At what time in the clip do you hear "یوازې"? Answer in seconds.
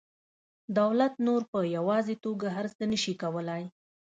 1.75-2.15